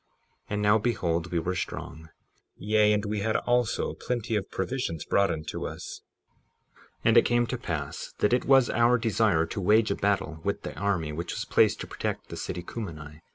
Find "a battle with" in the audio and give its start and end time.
9.91-10.63